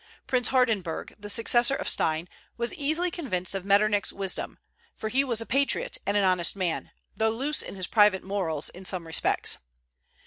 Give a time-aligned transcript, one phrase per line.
[0.25, 4.57] Prince Hardenberg, the successor of Stein, was easily convinced of Metternich's wisdom;
[4.95, 8.69] for he was a patriot and an honest man, though loose in his private morals
[8.69, 9.59] in some respects.